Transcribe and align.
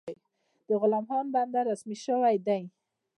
د 0.67 0.69
غلام 0.81 1.05
خان 1.09 1.25
بندر 1.33 1.63
رسمي 1.71 1.97
شوی 2.05 2.35
دی؟ 2.45 2.61